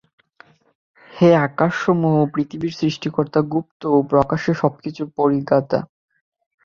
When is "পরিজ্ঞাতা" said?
5.17-5.79